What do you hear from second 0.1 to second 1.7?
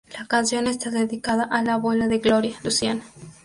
La canción está dedicada a